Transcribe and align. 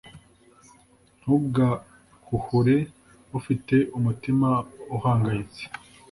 Ntugahuhure 1.21 2.77
ufite 3.37 3.75
umutima 3.97 4.49
uhangayitse, 4.95 5.63